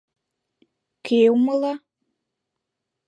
Кӧ 1.05 1.19
умыла? 1.35 1.73